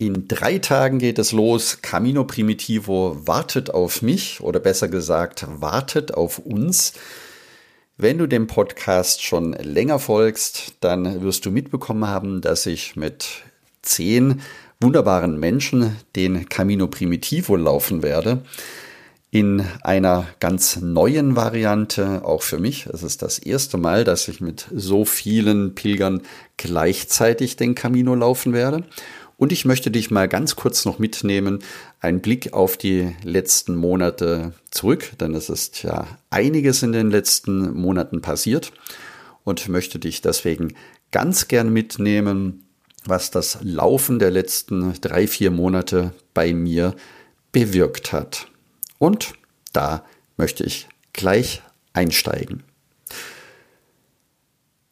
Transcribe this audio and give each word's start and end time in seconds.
In 0.00 0.28
drei 0.28 0.58
Tagen 0.58 1.00
geht 1.00 1.18
es 1.18 1.32
los. 1.32 1.82
Camino 1.82 2.22
Primitivo 2.22 3.16
wartet 3.26 3.70
auf 3.74 4.00
mich 4.00 4.40
oder 4.40 4.60
besser 4.60 4.86
gesagt 4.86 5.44
wartet 5.48 6.14
auf 6.14 6.38
uns. 6.38 6.92
Wenn 7.96 8.16
du 8.16 8.28
dem 8.28 8.46
Podcast 8.46 9.24
schon 9.24 9.54
länger 9.54 9.98
folgst, 9.98 10.74
dann 10.78 11.20
wirst 11.22 11.46
du 11.46 11.50
mitbekommen 11.50 12.06
haben, 12.06 12.40
dass 12.42 12.66
ich 12.66 12.94
mit 12.94 13.42
zehn 13.82 14.40
wunderbaren 14.78 15.36
Menschen 15.40 15.96
den 16.14 16.48
Camino 16.48 16.86
Primitivo 16.86 17.56
laufen 17.56 18.04
werde. 18.04 18.44
In 19.32 19.64
einer 19.82 20.28
ganz 20.38 20.76
neuen 20.76 21.34
Variante, 21.34 22.24
auch 22.24 22.42
für 22.42 22.60
mich. 22.60 22.86
Es 22.86 23.02
ist 23.02 23.20
das 23.20 23.40
erste 23.40 23.78
Mal, 23.78 24.04
dass 24.04 24.28
ich 24.28 24.40
mit 24.40 24.68
so 24.72 25.04
vielen 25.04 25.74
Pilgern 25.74 26.22
gleichzeitig 26.56 27.56
den 27.56 27.74
Camino 27.74 28.14
laufen 28.14 28.52
werde. 28.52 28.84
Und 29.38 29.52
ich 29.52 29.64
möchte 29.64 29.92
dich 29.92 30.10
mal 30.10 30.28
ganz 30.28 30.56
kurz 30.56 30.84
noch 30.84 30.98
mitnehmen, 30.98 31.60
einen 32.00 32.20
Blick 32.20 32.52
auf 32.52 32.76
die 32.76 33.14
letzten 33.22 33.76
Monate 33.76 34.52
zurück, 34.72 35.12
denn 35.20 35.32
es 35.32 35.48
ist 35.48 35.84
ja 35.84 36.08
einiges 36.28 36.82
in 36.82 36.90
den 36.90 37.12
letzten 37.12 37.72
Monaten 37.72 38.20
passiert 38.20 38.72
und 39.44 39.68
möchte 39.68 40.00
dich 40.00 40.22
deswegen 40.22 40.74
ganz 41.12 41.46
gern 41.46 41.72
mitnehmen, 41.72 42.64
was 43.04 43.30
das 43.30 43.58
Laufen 43.62 44.18
der 44.18 44.32
letzten 44.32 44.94
drei, 45.00 45.28
vier 45.28 45.52
Monate 45.52 46.12
bei 46.34 46.52
mir 46.52 46.96
bewirkt 47.52 48.12
hat. 48.12 48.48
Und 48.98 49.34
da 49.72 50.04
möchte 50.36 50.64
ich 50.64 50.88
gleich 51.12 51.62
einsteigen. 51.92 52.64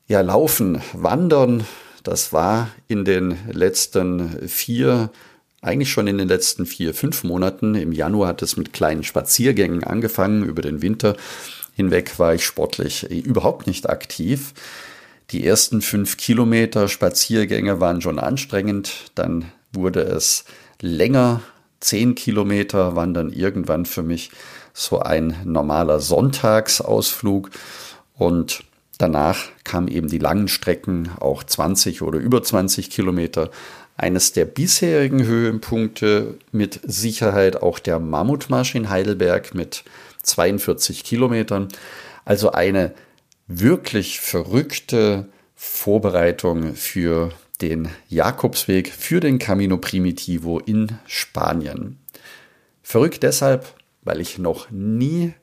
Ja, 0.07 0.21
laufen, 0.21 0.81
wandern, 0.93 1.67
das 2.07 2.33
war 2.33 2.69
in 2.87 3.05
den 3.05 3.37
letzten 3.51 4.49
vier, 4.49 5.11
eigentlich 5.61 5.91
schon 5.91 6.07
in 6.07 6.19
den 6.19 6.29
letzten 6.29 6.65
vier, 6.65 6.95
fünf 6.95 7.25
Monaten. 7.25 7.75
Im 7.75 7.91
Januar 7.91 8.29
hat 8.29 8.43
es 8.43 8.57
mit 8.57 8.73
kleinen 8.73 9.03
Spaziergängen 9.03 9.83
angefangen. 9.83 10.45
Über 10.45 10.63
den 10.63 10.83
Winter 10.83 11.17
hinweg 11.75 12.19
war 12.19 12.35
ich 12.35 12.45
sportlich 12.45 13.11
überhaupt 13.11 13.67
nicht 13.67 13.91
aktiv. 13.91 14.55
Die 15.31 15.45
ersten 15.45 15.83
fünf 15.83 16.17
Kilometer 16.17 16.87
Spaziergänge 16.87 17.81
waren 17.81 18.01
schon 18.01 18.21
anstrengend. 18.21 19.11
Dann 19.17 19.47
wurde 19.73 20.03
es 20.03 20.45
länger. 20.81 21.41
Zehn 21.81 22.15
Kilometer 22.15 22.95
waren 22.95 23.15
dann 23.15 23.33
irgendwann 23.33 23.85
für 23.85 24.05
mich 24.05 24.31
so 24.73 25.01
ein 25.01 25.37
normaler 25.45 25.99
Sonntagsausflug. 25.99 27.51
Und 28.15 28.63
Danach 28.99 29.49
kamen 29.65 29.89
eben 29.89 30.09
die 30.09 30.19
langen 30.19 30.49
Strecken, 30.49 31.11
auch 31.21 31.45
20 31.45 32.03
oder 32.03 32.19
über 32.19 32.43
20 32.43 32.91
Kilometer. 32.91 33.51
Eines 33.97 34.33
der 34.33 34.45
bisherigen 34.45 35.25
Höhenpunkte 35.25 36.39
mit 36.53 36.81
Sicherheit 36.85 37.63
auch 37.63 37.79
der 37.79 37.99
Mammutmarsch 37.99 38.75
in 38.75 38.89
Heidelberg 38.89 39.55
mit 39.55 39.85
42 40.23 41.05
Kilometern. 41.05 41.69
Also 42.25 42.53
eine 42.53 42.95
wirklich 43.47 44.21
verrückte 44.21 45.29
Vorbereitung 45.55 46.75
für 46.75 47.33
den 47.61 47.89
Jakobsweg, 48.09 48.89
für 48.89 49.21
den 49.21 49.39
Camino 49.39 49.79
Primitivo 49.79 50.59
in 50.59 50.99
Spanien. 51.07 51.99
Verrückt 52.83 53.23
deshalb, 53.23 53.75
weil 54.03 54.21
ich 54.21 54.39
noch 54.39 54.71
nie 54.71 55.35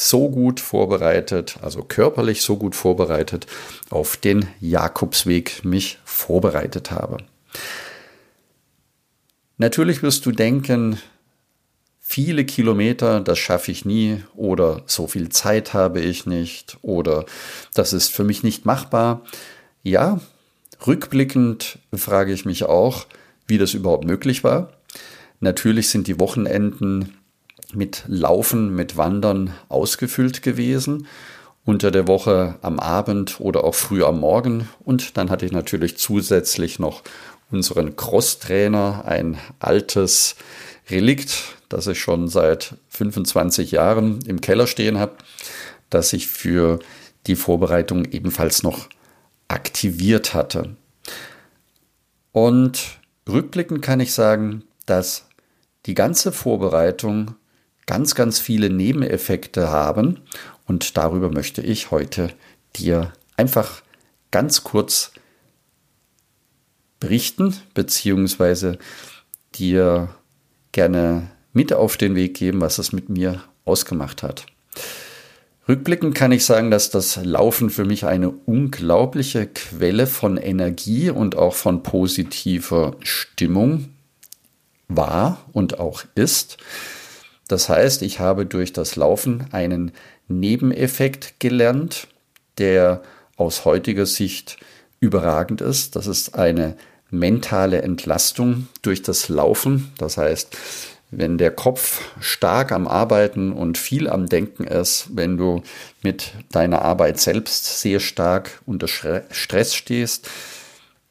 so 0.00 0.30
gut 0.30 0.60
vorbereitet, 0.60 1.58
also 1.60 1.82
körperlich 1.82 2.42
so 2.42 2.56
gut 2.56 2.76
vorbereitet 2.76 3.48
auf 3.90 4.16
den 4.16 4.46
Jakobsweg 4.60 5.64
mich 5.64 5.98
vorbereitet 6.04 6.92
habe. 6.92 7.16
Natürlich 9.56 10.04
wirst 10.04 10.24
du 10.24 10.30
denken, 10.30 11.00
viele 11.98 12.44
Kilometer, 12.44 13.20
das 13.20 13.40
schaffe 13.40 13.72
ich 13.72 13.84
nie 13.84 14.22
oder 14.36 14.84
so 14.86 15.08
viel 15.08 15.30
Zeit 15.30 15.74
habe 15.74 15.98
ich 15.98 16.26
nicht 16.26 16.78
oder 16.82 17.26
das 17.74 17.92
ist 17.92 18.12
für 18.12 18.22
mich 18.22 18.44
nicht 18.44 18.64
machbar. 18.64 19.22
Ja, 19.82 20.20
rückblickend 20.86 21.80
frage 21.92 22.32
ich 22.32 22.44
mich 22.44 22.62
auch, 22.62 23.04
wie 23.48 23.58
das 23.58 23.74
überhaupt 23.74 24.04
möglich 24.04 24.44
war. 24.44 24.74
Natürlich 25.40 25.88
sind 25.88 26.06
die 26.06 26.20
Wochenenden 26.20 27.17
mit 27.72 28.04
Laufen, 28.06 28.74
mit 28.74 28.96
Wandern 28.96 29.54
ausgefüllt 29.68 30.42
gewesen. 30.42 31.06
Unter 31.64 31.90
der 31.90 32.08
Woche 32.08 32.56
am 32.62 32.80
Abend 32.80 33.40
oder 33.40 33.64
auch 33.64 33.74
früh 33.74 34.02
am 34.02 34.20
Morgen. 34.20 34.68
Und 34.84 35.16
dann 35.18 35.28
hatte 35.28 35.44
ich 35.44 35.52
natürlich 35.52 35.98
zusätzlich 35.98 36.78
noch 36.78 37.02
unseren 37.50 37.96
Crosstrainer, 37.96 39.04
ein 39.06 39.38
altes 39.58 40.36
Relikt, 40.90 41.56
das 41.68 41.86
ich 41.86 42.00
schon 42.00 42.28
seit 42.28 42.76
25 42.88 43.72
Jahren 43.72 44.20
im 44.26 44.40
Keller 44.40 44.66
stehen 44.66 44.98
habe, 44.98 45.16
das 45.90 46.12
ich 46.12 46.26
für 46.26 46.78
die 47.26 47.36
Vorbereitung 47.36 48.06
ebenfalls 48.06 48.62
noch 48.62 48.88
aktiviert 49.48 50.34
hatte. 50.34 50.76
Und 52.32 52.98
rückblickend 53.28 53.82
kann 53.82 54.00
ich 54.00 54.12
sagen, 54.12 54.64
dass 54.86 55.26
die 55.86 55.94
ganze 55.94 56.32
Vorbereitung 56.32 57.34
ganz, 57.88 58.14
ganz 58.14 58.38
viele 58.38 58.68
Nebeneffekte 58.68 59.70
haben. 59.70 60.20
Und 60.66 60.96
darüber 60.98 61.32
möchte 61.32 61.62
ich 61.62 61.90
heute 61.90 62.28
dir 62.76 63.14
einfach 63.36 63.82
ganz 64.30 64.62
kurz 64.62 65.10
berichten, 67.00 67.56
beziehungsweise 67.72 68.78
dir 69.54 70.10
gerne 70.72 71.30
mit 71.54 71.72
auf 71.72 71.96
den 71.96 72.14
Weg 72.14 72.34
geben, 72.34 72.60
was 72.60 72.76
es 72.76 72.92
mit 72.92 73.08
mir 73.08 73.42
ausgemacht 73.64 74.22
hat. 74.22 74.44
Rückblickend 75.66 76.14
kann 76.14 76.30
ich 76.30 76.44
sagen, 76.44 76.70
dass 76.70 76.90
das 76.90 77.16
Laufen 77.16 77.70
für 77.70 77.86
mich 77.86 78.04
eine 78.04 78.28
unglaubliche 78.30 79.46
Quelle 79.46 80.06
von 80.06 80.36
Energie 80.36 81.08
und 81.08 81.36
auch 81.36 81.54
von 81.54 81.82
positiver 81.82 82.96
Stimmung 83.00 83.88
war 84.88 85.42
und 85.52 85.78
auch 85.80 86.04
ist. 86.14 86.58
Das 87.48 87.68
heißt, 87.68 88.02
ich 88.02 88.20
habe 88.20 88.46
durch 88.46 88.72
das 88.72 88.96
Laufen 88.96 89.46
einen 89.52 89.92
Nebeneffekt 90.28 91.40
gelernt, 91.40 92.06
der 92.58 93.02
aus 93.36 93.64
heutiger 93.64 94.06
Sicht 94.06 94.58
überragend 95.00 95.60
ist. 95.60 95.96
Das 95.96 96.06
ist 96.06 96.34
eine 96.34 96.76
mentale 97.10 97.82
Entlastung 97.82 98.68
durch 98.82 99.02
das 99.02 99.28
Laufen. 99.28 99.92
Das 99.96 100.18
heißt, 100.18 100.56
wenn 101.10 101.38
der 101.38 101.50
Kopf 101.50 102.02
stark 102.20 102.70
am 102.70 102.86
Arbeiten 102.86 103.52
und 103.52 103.78
viel 103.78 104.10
am 104.10 104.26
Denken 104.26 104.64
ist, 104.64 105.08
wenn 105.14 105.38
du 105.38 105.62
mit 106.02 106.32
deiner 106.52 106.82
Arbeit 106.82 107.18
selbst 107.18 107.80
sehr 107.80 107.98
stark 108.00 108.60
unter 108.66 108.88
Stress 108.88 109.74
stehst, 109.74 110.28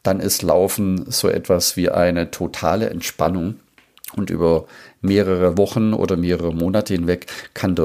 dann 0.04 0.20
ist 0.20 0.44
Laufen 0.44 1.10
so 1.10 1.30
etwas 1.30 1.78
wie 1.78 1.90
eine 1.90 2.30
totale 2.30 2.90
Entspannung 2.92 3.60
und 4.18 4.30
über 4.30 4.66
mehrere 5.02 5.58
Wochen 5.58 5.94
oder 5.94 6.18
mehrere 6.18 6.54
Monate 6.54 6.94
hinweg 6.94 7.28
kann, 7.54 7.76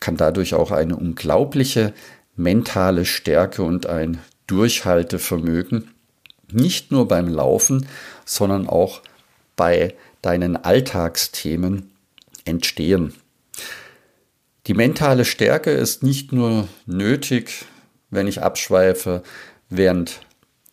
kann 0.00 0.16
dadurch 0.16 0.54
auch 0.54 0.70
eine 0.70 0.96
unglaubliche 0.96 1.92
mentale 2.36 3.04
Stärke 3.04 3.62
und 3.62 3.86
ein 3.86 4.18
Durchhaltevermögen 4.46 5.88
nicht 6.52 6.92
nur 6.92 7.08
beim 7.08 7.28
Laufen, 7.28 7.86
sondern 8.24 8.68
auch 8.68 9.02
bei 9.56 9.94
deinen 10.22 10.56
Alltagsthemen 10.56 11.90
entstehen. 12.44 13.14
Die 14.66 14.74
mentale 14.74 15.24
Stärke 15.24 15.70
ist 15.70 16.02
nicht 16.02 16.32
nur 16.32 16.68
nötig, 16.86 17.64
wenn 18.10 18.26
ich 18.26 18.42
abschweife, 18.42 19.22
während 19.68 20.20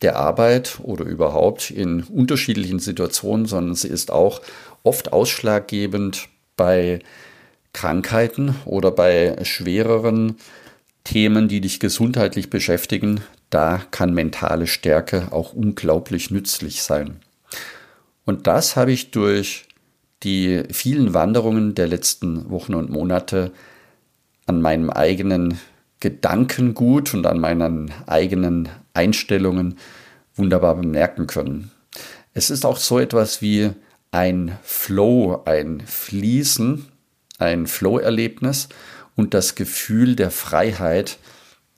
der 0.02 0.16
Arbeit 0.16 0.80
oder 0.82 1.04
überhaupt 1.04 1.70
in 1.70 2.02
unterschiedlichen 2.02 2.78
Situationen, 2.78 3.46
sondern 3.46 3.74
sie 3.74 3.88
ist 3.88 4.10
auch 4.10 4.40
oft 4.84 5.12
ausschlaggebend 5.12 6.28
bei 6.56 7.00
Krankheiten 7.72 8.54
oder 8.64 8.92
bei 8.92 9.36
schwereren 9.42 10.36
Themen, 11.02 11.48
die 11.48 11.60
dich 11.60 11.80
gesundheitlich 11.80 12.48
beschäftigen. 12.48 13.20
Da 13.50 13.82
kann 13.90 14.14
mentale 14.14 14.68
Stärke 14.68 15.28
auch 15.32 15.52
unglaublich 15.52 16.30
nützlich 16.30 16.82
sein. 16.82 17.16
Und 18.24 18.46
das 18.46 18.76
habe 18.76 18.92
ich 18.92 19.10
durch 19.10 19.66
die 20.22 20.62
vielen 20.70 21.12
Wanderungen 21.12 21.74
der 21.74 21.88
letzten 21.88 22.48
Wochen 22.50 22.74
und 22.74 22.90
Monate 22.90 23.52
an 24.46 24.62
meinem 24.62 24.90
eigenen 24.90 25.58
Gedankengut 26.00 27.14
und 27.14 27.26
an 27.26 27.40
meinen 27.40 27.92
eigenen 28.06 28.68
Einstellungen 28.94 29.76
wunderbar 30.34 30.76
bemerken 30.76 31.26
können. 31.26 31.70
Es 32.32 32.50
ist 32.50 32.64
auch 32.64 32.78
so 32.78 32.98
etwas 32.98 33.42
wie 33.42 33.70
ein 34.14 34.56
Flow, 34.62 35.42
ein 35.44 35.82
Fließen, 35.84 36.86
ein 37.38 37.66
Flow-Erlebnis 37.66 38.68
und 39.16 39.34
das 39.34 39.56
Gefühl 39.56 40.14
der 40.14 40.30
Freiheit, 40.30 41.18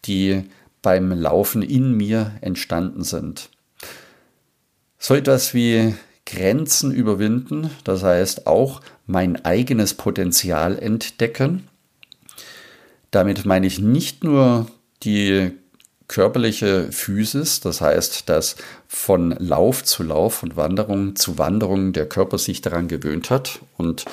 die 0.04 0.44
beim 0.82 1.12
Laufen 1.12 1.62
in 1.62 1.92
mir 1.96 2.32
entstanden 2.42 3.04
sind. 3.04 3.48
So 4.98 5.14
etwas 5.14 5.54
wie 5.54 5.94
Grenzen 6.26 6.92
überwinden, 6.92 7.70
das 7.84 8.02
heißt 8.02 8.46
auch 8.46 8.82
mein 9.06 9.42
eigenes 9.46 9.94
Potenzial 9.94 10.78
entdecken. 10.78 11.68
Damit 13.10 13.46
meine 13.46 13.66
ich 13.66 13.78
nicht 13.78 14.24
nur 14.24 14.66
die 15.04 15.52
körperliche 16.08 16.92
Physis, 16.92 17.60
das 17.60 17.80
heißt, 17.80 18.28
dass 18.28 18.56
von 18.86 19.32
Lauf 19.38 19.84
zu 19.84 20.02
Lauf 20.02 20.42
und 20.42 20.56
Wanderung 20.56 21.16
zu 21.16 21.38
Wanderung 21.38 21.92
der 21.92 22.08
Körper 22.08 22.38
sich 22.38 22.60
daran 22.60 22.88
gewöhnt 22.88 23.30
hat 23.30 23.60
und 23.76 24.04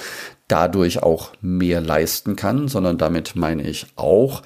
dadurch 0.47 1.03
auch 1.03 1.31
mehr 1.41 1.81
leisten 1.81 2.35
kann, 2.35 2.67
sondern 2.67 2.97
damit 2.97 3.35
meine 3.35 3.63
ich 3.63 3.87
auch 3.95 4.43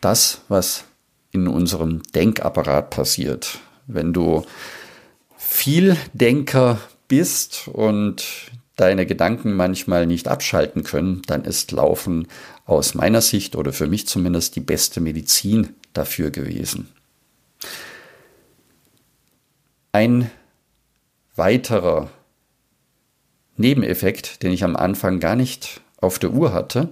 das, 0.00 0.42
was 0.48 0.84
in 1.30 1.46
unserem 1.46 2.02
Denkapparat 2.14 2.90
passiert. 2.90 3.58
Wenn 3.86 4.12
du 4.12 4.44
viel 5.36 5.96
Denker 6.12 6.78
bist 7.06 7.68
und 7.72 8.24
deine 8.76 9.06
Gedanken 9.06 9.54
manchmal 9.54 10.06
nicht 10.06 10.28
abschalten 10.28 10.84
können, 10.84 11.22
dann 11.26 11.44
ist 11.44 11.72
Laufen 11.72 12.28
aus 12.64 12.94
meiner 12.94 13.20
Sicht 13.20 13.56
oder 13.56 13.72
für 13.72 13.86
mich 13.86 14.06
zumindest 14.06 14.56
die 14.56 14.60
beste 14.60 15.00
Medizin 15.00 15.74
dafür 15.92 16.30
gewesen. 16.30 16.88
Ein 19.92 20.30
weiterer 21.34 22.10
Nebeneffekt, 23.56 24.42
den 24.42 24.52
ich 24.52 24.64
am 24.64 24.76
Anfang 24.76 25.20
gar 25.20 25.36
nicht 25.36 25.80
auf 26.00 26.18
der 26.18 26.30
Uhr 26.30 26.52
hatte, 26.52 26.90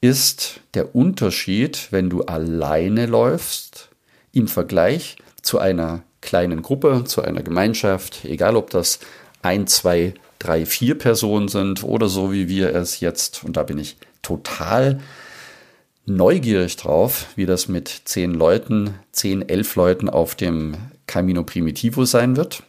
ist 0.00 0.60
der 0.74 0.94
Unterschied, 0.94 1.88
wenn 1.90 2.10
du 2.10 2.22
alleine 2.22 3.06
läufst 3.06 3.90
im 4.32 4.48
Vergleich 4.48 5.16
zu 5.42 5.58
einer 5.58 6.02
kleinen 6.20 6.62
Gruppe, 6.62 7.04
zu 7.06 7.22
einer 7.22 7.42
Gemeinschaft, 7.42 8.24
egal 8.24 8.56
ob 8.56 8.70
das 8.70 8.98
ein, 9.42 9.66
zwei, 9.66 10.14
drei, 10.38 10.66
vier 10.66 10.98
Personen 10.98 11.48
sind 11.48 11.82
oder 11.82 12.08
so 12.08 12.32
wie 12.32 12.48
wir 12.48 12.74
es 12.74 13.00
jetzt, 13.00 13.44
und 13.44 13.56
da 13.56 13.62
bin 13.62 13.78
ich 13.78 13.96
total 14.22 15.00
neugierig 16.06 16.76
drauf, 16.76 17.26
wie 17.36 17.46
das 17.46 17.68
mit 17.68 18.02
zehn 18.04 18.34
Leuten, 18.34 18.94
zehn, 19.12 19.48
elf 19.48 19.76
Leuten 19.76 20.08
auf 20.08 20.34
dem 20.34 20.76
Camino 21.06 21.42
Primitivo 21.44 22.04
sein 22.04 22.36
wird. 22.36 22.62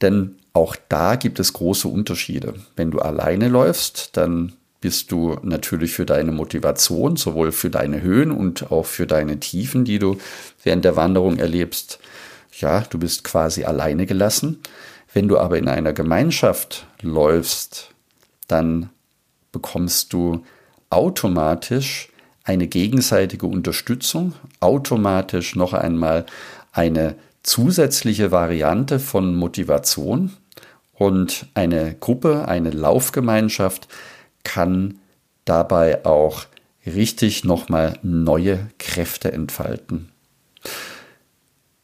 Denn 0.00 0.36
auch 0.52 0.76
da 0.88 1.16
gibt 1.16 1.40
es 1.40 1.52
große 1.52 1.88
Unterschiede. 1.88 2.54
Wenn 2.76 2.90
du 2.90 2.98
alleine 3.00 3.48
läufst, 3.48 4.16
dann 4.16 4.52
bist 4.80 5.10
du 5.10 5.36
natürlich 5.42 5.92
für 5.92 6.06
deine 6.06 6.30
Motivation, 6.30 7.16
sowohl 7.16 7.52
für 7.52 7.70
deine 7.70 8.00
Höhen 8.02 8.30
und 8.30 8.70
auch 8.70 8.86
für 8.86 9.06
deine 9.06 9.40
Tiefen, 9.40 9.84
die 9.84 9.98
du 9.98 10.18
während 10.62 10.84
der 10.84 10.96
Wanderung 10.96 11.38
erlebst, 11.38 11.98
ja, 12.60 12.80
du 12.80 12.98
bist 12.98 13.24
quasi 13.24 13.64
alleine 13.64 14.06
gelassen. 14.06 14.60
Wenn 15.12 15.28
du 15.28 15.38
aber 15.38 15.58
in 15.58 15.68
einer 15.68 15.92
Gemeinschaft 15.92 16.86
läufst, 17.02 17.90
dann 18.46 18.90
bekommst 19.52 20.12
du 20.12 20.44
automatisch 20.90 22.08
eine 22.44 22.66
gegenseitige 22.66 23.46
Unterstützung, 23.46 24.32
automatisch 24.60 25.54
noch 25.54 25.72
einmal 25.74 26.24
eine 26.72 27.16
zusätzliche 27.42 28.30
Variante 28.30 28.98
von 28.98 29.36
Motivation 29.36 30.32
und 30.94 31.46
eine 31.54 31.94
Gruppe, 31.94 32.48
eine 32.48 32.70
Laufgemeinschaft 32.70 33.88
kann 34.44 34.98
dabei 35.44 36.04
auch 36.04 36.46
richtig 36.86 37.44
nochmal 37.44 37.98
neue 38.02 38.68
Kräfte 38.78 39.32
entfalten. 39.32 40.10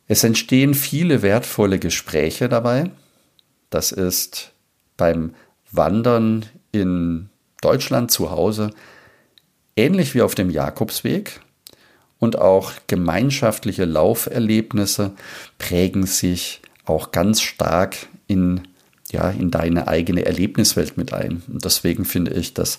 Es 0.06 0.24
entstehen 0.24 0.74
viele 0.74 1.22
wertvolle 1.22 1.78
Gespräche 1.78 2.48
dabei. 2.48 2.90
Das 3.70 3.92
ist 3.92 4.52
beim 4.96 5.34
Wandern 5.70 6.46
in 6.72 7.30
Deutschland 7.60 8.10
zu 8.10 8.30
Hause 8.30 8.70
ähnlich 9.76 10.14
wie 10.14 10.22
auf 10.22 10.34
dem 10.34 10.50
Jakobsweg. 10.50 11.40
Und 12.18 12.38
auch 12.38 12.72
gemeinschaftliche 12.86 13.84
Lauferlebnisse 13.84 15.12
prägen 15.58 16.06
sich 16.06 16.62
auch 16.86 17.10
ganz 17.10 17.42
stark 17.42 17.96
in, 18.26 18.62
ja, 19.10 19.30
in 19.30 19.50
deine 19.50 19.88
eigene 19.88 20.24
Erlebniswelt 20.24 20.96
mit 20.96 21.12
ein. 21.12 21.42
Und 21.48 21.64
deswegen 21.64 22.04
finde 22.04 22.32
ich 22.32 22.54
das 22.54 22.78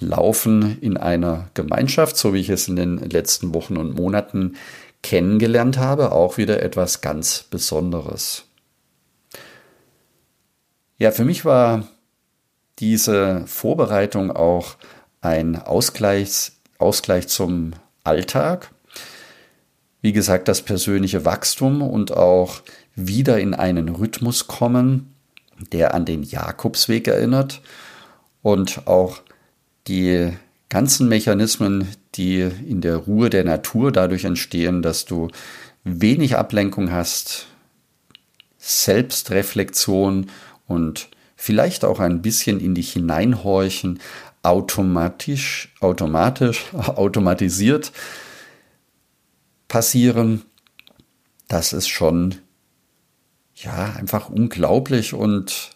Laufen 0.00 0.78
in 0.80 0.96
einer 0.96 1.48
Gemeinschaft, 1.54 2.16
so 2.16 2.34
wie 2.34 2.40
ich 2.40 2.50
es 2.50 2.68
in 2.68 2.76
den 2.76 2.98
letzten 2.98 3.52
Wochen 3.52 3.76
und 3.76 3.96
Monaten 3.96 4.54
kennengelernt 5.02 5.78
habe, 5.78 6.12
auch 6.12 6.38
wieder 6.38 6.62
etwas 6.62 7.00
ganz 7.00 7.44
Besonderes. 7.50 8.44
Ja, 10.98 11.10
für 11.10 11.24
mich 11.24 11.44
war 11.44 11.88
diese 12.78 13.44
Vorbereitung 13.46 14.30
auch 14.30 14.76
ein 15.20 15.56
Ausgleich, 15.56 16.52
Ausgleich 16.78 17.28
zum 17.28 17.72
Alltag. 18.04 18.70
Wie 20.00 20.12
gesagt, 20.12 20.48
das 20.48 20.62
persönliche 20.62 21.24
Wachstum 21.24 21.82
und 21.82 22.12
auch 22.12 22.62
wieder 22.94 23.38
in 23.40 23.54
einen 23.54 23.88
Rhythmus 23.88 24.46
kommen, 24.46 25.14
der 25.72 25.94
an 25.94 26.04
den 26.04 26.22
Jakobsweg 26.22 27.08
erinnert 27.08 27.60
und 28.42 28.86
auch 28.86 29.20
die 29.88 30.32
ganzen 30.68 31.08
Mechanismen, 31.08 31.88
die 32.14 32.40
in 32.40 32.80
der 32.80 32.96
Ruhe 32.96 33.30
der 33.30 33.44
Natur 33.44 33.90
dadurch 33.90 34.24
entstehen, 34.24 34.82
dass 34.82 35.04
du 35.04 35.28
wenig 35.84 36.36
Ablenkung 36.36 36.92
hast, 36.92 37.46
Selbstreflexion 38.58 40.26
und 40.66 41.08
vielleicht 41.36 41.84
auch 41.84 42.00
ein 42.00 42.20
bisschen 42.20 42.60
in 42.60 42.74
dich 42.74 42.92
hineinhorchen, 42.92 44.00
automatisch, 44.42 45.74
automatisch, 45.80 46.66
automatisiert 46.72 47.92
passieren, 49.68 50.42
das 51.46 51.72
ist 51.72 51.88
schon 51.88 52.36
ja 53.54 53.94
einfach 53.96 54.28
unglaublich 54.30 55.14
und 55.14 55.70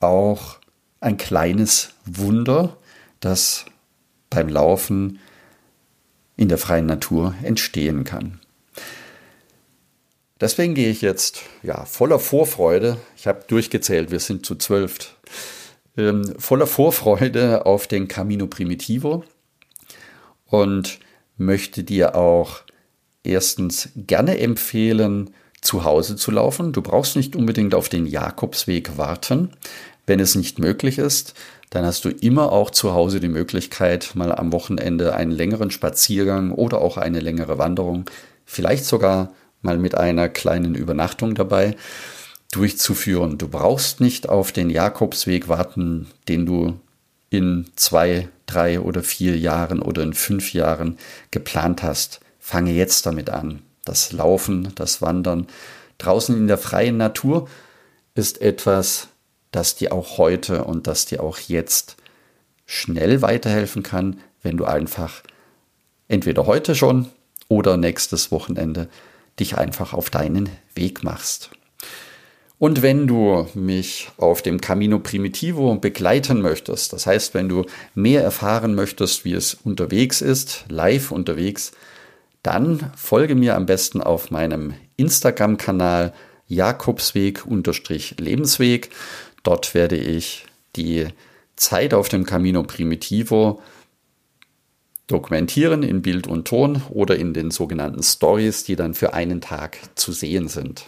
auch 0.00 0.58
ein 1.00 1.16
kleines 1.16 1.90
Wunder, 2.04 2.76
das 3.20 3.64
beim 4.28 4.48
Laufen 4.48 5.18
in 6.36 6.48
der 6.48 6.58
freien 6.58 6.86
Natur 6.86 7.34
entstehen 7.42 8.04
kann. 8.04 8.40
Deswegen 10.40 10.74
gehe 10.74 10.88
ich 10.88 11.02
jetzt 11.02 11.42
ja 11.62 11.84
voller 11.84 12.18
Vorfreude. 12.18 12.96
Ich 13.16 13.26
habe 13.26 13.44
durchgezählt, 13.46 14.10
wir 14.10 14.20
sind 14.20 14.46
zu 14.46 14.54
zwölf. 14.54 15.16
Ähm, 15.96 16.34
voller 16.38 16.66
Vorfreude 16.66 17.66
auf 17.66 17.86
den 17.86 18.08
Camino 18.08 18.46
Primitivo 18.46 19.24
und 20.46 20.98
möchte 21.36 21.84
dir 21.84 22.14
auch 22.14 22.62
erstens 23.24 23.90
gerne 23.96 24.38
empfehlen, 24.38 25.30
zu 25.60 25.84
Hause 25.84 26.16
zu 26.16 26.30
laufen. 26.30 26.72
Du 26.72 26.82
brauchst 26.82 27.16
nicht 27.16 27.36
unbedingt 27.36 27.74
auf 27.74 27.88
den 27.88 28.06
Jakobsweg 28.06 28.96
warten. 28.96 29.50
Wenn 30.06 30.20
es 30.20 30.34
nicht 30.34 30.58
möglich 30.58 30.98
ist, 30.98 31.34
dann 31.70 31.84
hast 31.84 32.04
du 32.04 32.08
immer 32.08 32.50
auch 32.50 32.70
zu 32.70 32.94
Hause 32.94 33.20
die 33.20 33.28
Möglichkeit, 33.28 34.12
mal 34.14 34.32
am 34.34 34.52
Wochenende 34.52 35.14
einen 35.14 35.30
längeren 35.30 35.70
Spaziergang 35.70 36.50
oder 36.50 36.80
auch 36.80 36.96
eine 36.96 37.20
längere 37.20 37.58
Wanderung, 37.58 38.06
vielleicht 38.44 38.84
sogar 38.84 39.32
mal 39.62 39.78
mit 39.78 39.94
einer 39.94 40.28
kleinen 40.28 40.74
Übernachtung 40.74 41.34
dabei 41.34 41.76
durchzuführen. 42.50 43.38
Du 43.38 43.48
brauchst 43.48 44.00
nicht 44.00 44.28
auf 44.28 44.52
den 44.52 44.70
Jakobsweg 44.70 45.48
warten, 45.48 46.08
den 46.28 46.46
du 46.46 46.80
in 47.30 47.70
zwei, 47.76 48.28
drei 48.46 48.80
oder 48.80 49.02
vier 49.02 49.38
Jahren 49.38 49.80
oder 49.80 50.02
in 50.02 50.14
fünf 50.14 50.52
Jahren 50.52 50.98
geplant 51.30 51.82
hast. 51.82 52.20
Fange 52.40 52.72
jetzt 52.72 53.06
damit 53.06 53.30
an. 53.30 53.62
Das 53.84 54.12
Laufen, 54.12 54.72
das 54.74 55.00
Wandern 55.00 55.46
draußen 55.98 56.36
in 56.36 56.48
der 56.48 56.58
freien 56.58 56.96
Natur 56.96 57.48
ist 58.14 58.40
etwas, 58.40 59.08
das 59.52 59.76
dir 59.76 59.92
auch 59.92 60.18
heute 60.18 60.64
und 60.64 60.86
das 60.86 61.06
dir 61.06 61.22
auch 61.22 61.38
jetzt 61.38 61.96
schnell 62.66 63.22
weiterhelfen 63.22 63.82
kann, 63.82 64.20
wenn 64.42 64.56
du 64.56 64.64
einfach 64.64 65.22
entweder 66.08 66.46
heute 66.46 66.74
schon 66.74 67.08
oder 67.48 67.76
nächstes 67.76 68.30
Wochenende 68.30 68.88
dich 69.38 69.56
einfach 69.58 69.92
auf 69.92 70.10
deinen 70.10 70.48
Weg 70.74 71.02
machst. 71.02 71.50
Und 72.60 72.82
wenn 72.82 73.06
du 73.06 73.48
mich 73.54 74.10
auf 74.18 74.42
dem 74.42 74.60
Camino 74.60 74.98
Primitivo 74.98 75.76
begleiten 75.76 76.42
möchtest, 76.42 76.92
das 76.92 77.06
heißt, 77.06 77.32
wenn 77.32 77.48
du 77.48 77.64
mehr 77.94 78.22
erfahren 78.22 78.74
möchtest, 78.74 79.24
wie 79.24 79.32
es 79.32 79.54
unterwegs 79.54 80.20
ist, 80.20 80.66
live 80.68 81.10
unterwegs, 81.10 81.72
dann 82.42 82.92
folge 82.94 83.34
mir 83.34 83.56
am 83.56 83.64
besten 83.64 84.02
auf 84.02 84.30
meinem 84.30 84.74
Instagram-Kanal 84.98 86.12
Jakobsweg-Lebensweg. 86.48 88.90
Dort 89.42 89.72
werde 89.72 89.96
ich 89.96 90.44
die 90.76 91.06
Zeit 91.56 91.94
auf 91.94 92.10
dem 92.10 92.26
Camino 92.26 92.62
Primitivo 92.62 93.62
dokumentieren 95.06 95.82
in 95.82 96.02
Bild 96.02 96.26
und 96.26 96.46
Ton 96.46 96.82
oder 96.90 97.16
in 97.16 97.32
den 97.32 97.50
sogenannten 97.50 98.02
Stories, 98.02 98.64
die 98.64 98.76
dann 98.76 98.92
für 98.92 99.14
einen 99.14 99.40
Tag 99.40 99.78
zu 99.94 100.12
sehen 100.12 100.48
sind. 100.48 100.84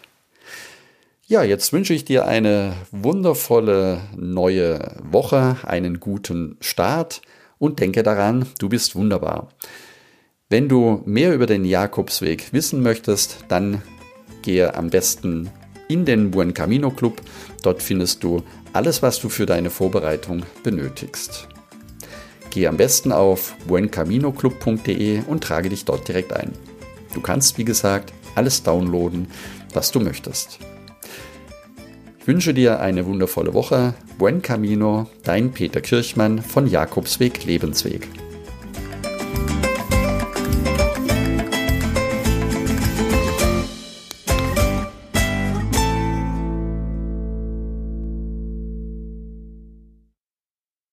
Ja, 1.29 1.45
jetzt 1.45 1.73
wünsche 1.73 1.95
ich 1.95 2.05
dir 2.05 2.26
eine 2.26 2.75
wundervolle 2.91 4.00
neue 4.17 4.97
Woche, 5.05 5.57
einen 5.62 6.00
guten 6.00 6.57
Start 6.61 7.23
und 7.59 7.79
denke 7.79 8.02
daran, 8.02 8.47
du 8.59 8.69
bist 8.69 8.97
wunderbar. 8.97 9.49
Wenn 10.49 10.69
du 10.69 11.00
mehr 11.07 11.33
über 11.33 11.47
den 11.47 11.64
Jakobsweg 11.64 12.52
wissen 12.52 12.83
möchtest, 12.83 13.45
dann 13.47 13.83
gehe 14.43 14.75
am 14.75 14.91
besten 14.91 15.49
in 15.87 16.05
den 16.05 16.33
Buen 16.33 16.55
Camino 16.55 16.91
Club. 16.91 17.23
Dort 17.62 17.83
findest 17.83 18.25
du 18.25 18.43
alles, 18.73 19.00
was 19.00 19.21
du 19.21 19.29
für 19.29 19.47
deine 19.47 19.71
Vorbereitung 19.71 20.43
benötigst. 20.64 21.47
Geh 22.50 22.67
am 22.67 22.76
besten 22.76 23.12
auf 23.12 23.55
buencaminoclub.de 23.69 25.23
und 25.29 25.45
trage 25.45 25.69
dich 25.69 25.85
dort 25.85 26.09
direkt 26.09 26.33
ein. 26.33 26.52
Du 27.14 27.21
kannst, 27.21 27.59
wie 27.59 27.64
gesagt, 27.64 28.12
alles 28.35 28.64
downloaden, 28.64 29.29
was 29.73 29.93
du 29.93 30.00
möchtest. 30.00 30.59
Wünsche 32.25 32.55
dir 32.55 32.79
eine 32.79 33.05
wundervolle 33.07 33.52
Woche. 33.52 33.95
Buen 34.17 34.43
Camino, 34.43 35.09
dein 35.25 35.50
Peter 35.50 35.81
Kirchmann 35.81 36.41
von 36.41 36.69
Jakobsweg 36.69 37.45
Lebensweg. 37.45 38.07